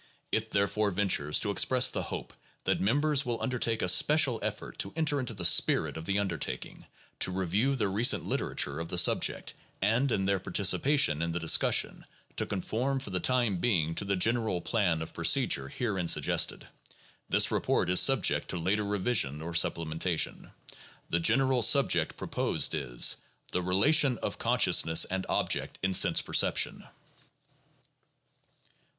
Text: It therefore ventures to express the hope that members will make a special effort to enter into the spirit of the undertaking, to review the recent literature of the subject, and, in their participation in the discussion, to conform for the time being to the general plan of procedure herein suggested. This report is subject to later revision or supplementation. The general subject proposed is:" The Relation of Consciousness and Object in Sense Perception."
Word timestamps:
It 0.31 0.49
therefore 0.49 0.89
ventures 0.89 1.39
to 1.41 1.51
express 1.51 1.91
the 1.91 2.01
hope 2.01 2.33
that 2.63 2.79
members 2.79 3.23
will 3.23 3.37
make 3.61 3.83
a 3.83 3.87
special 3.87 4.39
effort 4.41 4.79
to 4.79 4.91
enter 4.95 5.19
into 5.19 5.35
the 5.35 5.45
spirit 5.45 5.95
of 5.95 6.05
the 6.05 6.17
undertaking, 6.17 6.87
to 7.19 7.29
review 7.29 7.75
the 7.75 7.87
recent 7.87 8.25
literature 8.25 8.79
of 8.79 8.87
the 8.89 8.97
subject, 8.97 9.53
and, 9.79 10.11
in 10.11 10.25
their 10.25 10.39
participation 10.39 11.21
in 11.21 11.33
the 11.33 11.39
discussion, 11.39 12.03
to 12.35 12.47
conform 12.47 12.99
for 12.99 13.11
the 13.11 13.19
time 13.19 13.57
being 13.57 13.93
to 13.93 14.03
the 14.03 14.15
general 14.15 14.59
plan 14.59 15.03
of 15.03 15.13
procedure 15.13 15.67
herein 15.67 16.07
suggested. 16.07 16.67
This 17.29 17.51
report 17.51 17.87
is 17.87 17.99
subject 17.99 18.47
to 18.49 18.57
later 18.57 18.83
revision 18.85 19.39
or 19.39 19.51
supplementation. 19.51 20.51
The 21.11 21.19
general 21.19 21.61
subject 21.61 22.17
proposed 22.17 22.73
is:" 22.73 23.17
The 23.51 23.61
Relation 23.61 24.17
of 24.23 24.39
Consciousness 24.39 25.05
and 25.05 25.27
Object 25.29 25.77
in 25.83 25.93
Sense 25.93 26.23
Perception." 26.23 26.87